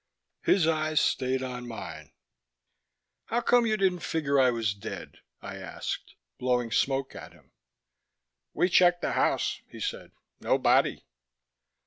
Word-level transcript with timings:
His 0.41 0.65
eyes 0.65 0.99
stayed 0.99 1.43
on 1.43 1.67
mine. 1.67 2.11
"How 3.25 3.39
come 3.39 3.67
you 3.67 3.77
didn't 3.77 3.99
figure 3.99 4.39
I 4.39 4.49
was 4.49 4.73
dead?" 4.73 5.19
I 5.43 5.57
asked, 5.57 6.15
blowing 6.39 6.71
smoke 6.71 7.13
at 7.13 7.33
him. 7.33 7.51
"We 8.55 8.67
checked 8.67 9.01
the 9.01 9.11
house," 9.11 9.61
he 9.67 9.79
said. 9.79 10.11
"No 10.39 10.57
body." 10.57 11.05